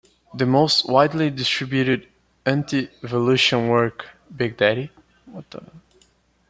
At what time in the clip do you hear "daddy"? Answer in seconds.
4.57-4.89